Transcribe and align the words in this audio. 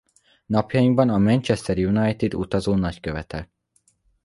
Napjainkban 0.45 1.09
a 1.09 1.17
Manchester 1.17 1.77
United 1.77 2.33
utazó 2.33 2.75
nagykövete. 2.75 3.49